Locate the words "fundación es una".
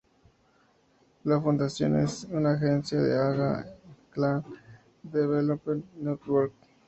1.39-2.53